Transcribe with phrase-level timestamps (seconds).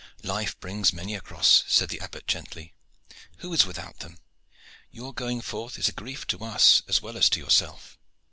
[0.23, 2.73] "Life brings many a cross," said the Abbot gently.
[3.37, 4.17] "Who is without them?
[4.89, 7.99] Your going forth is a grief to us as well as to yourself.